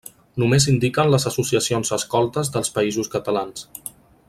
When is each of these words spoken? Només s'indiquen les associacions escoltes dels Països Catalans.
Només 0.43 0.63
s'indiquen 0.67 1.11
les 1.15 1.27
associacions 1.31 1.93
escoltes 1.99 2.51
dels 2.57 2.75
Països 2.79 3.13
Catalans. 3.19 3.71